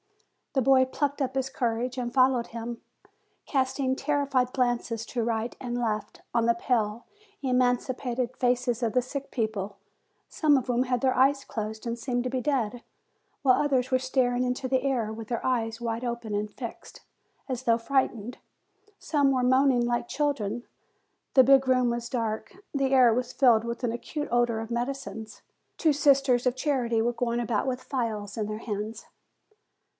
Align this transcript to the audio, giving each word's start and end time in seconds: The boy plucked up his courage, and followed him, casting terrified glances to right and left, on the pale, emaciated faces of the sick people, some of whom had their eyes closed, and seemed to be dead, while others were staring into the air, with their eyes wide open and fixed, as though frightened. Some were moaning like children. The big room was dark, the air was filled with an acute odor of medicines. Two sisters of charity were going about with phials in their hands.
The 0.53 0.63
boy 0.63 0.83
plucked 0.83 1.21
up 1.21 1.35
his 1.35 1.49
courage, 1.49 1.97
and 1.97 2.13
followed 2.13 2.47
him, 2.47 2.81
casting 3.45 3.95
terrified 3.95 4.51
glances 4.51 5.05
to 5.05 5.23
right 5.23 5.55
and 5.61 5.77
left, 5.77 6.23
on 6.33 6.45
the 6.47 6.55
pale, 6.55 7.05
emaciated 7.41 8.35
faces 8.35 8.83
of 8.83 8.91
the 8.93 9.01
sick 9.01 9.29
people, 9.31 9.77
some 10.27 10.57
of 10.57 10.67
whom 10.67 10.83
had 10.85 10.99
their 11.01 11.13
eyes 11.15 11.45
closed, 11.45 11.85
and 11.85 11.97
seemed 11.99 12.23
to 12.25 12.29
be 12.31 12.41
dead, 12.41 12.83
while 13.43 13.61
others 13.61 13.91
were 13.91 13.99
staring 13.99 14.43
into 14.43 14.67
the 14.67 14.81
air, 14.81 15.13
with 15.13 15.27
their 15.27 15.45
eyes 15.45 15.79
wide 15.79 16.03
open 16.03 16.33
and 16.33 16.51
fixed, 16.51 17.01
as 17.47 17.63
though 17.63 17.77
frightened. 17.77 18.39
Some 18.97 19.31
were 19.31 19.43
moaning 19.43 19.85
like 19.85 20.07
children. 20.07 20.63
The 21.35 21.43
big 21.43 21.67
room 21.67 21.91
was 21.91 22.09
dark, 22.09 22.55
the 22.73 22.91
air 22.91 23.13
was 23.13 23.31
filled 23.31 23.63
with 23.63 23.83
an 23.83 23.91
acute 23.93 24.27
odor 24.31 24.59
of 24.59 24.71
medicines. 24.71 25.43
Two 25.77 25.93
sisters 25.93 26.47
of 26.47 26.55
charity 26.55 27.01
were 27.03 27.13
going 27.13 27.39
about 27.39 27.67
with 27.67 27.83
phials 27.83 28.35
in 28.35 28.47
their 28.47 28.57
hands. 28.57 29.05